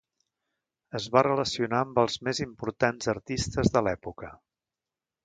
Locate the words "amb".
1.87-2.01